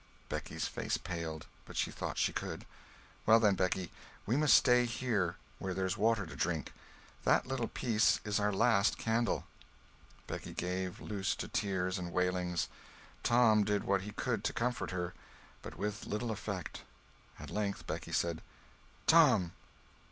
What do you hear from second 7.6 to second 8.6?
piece is our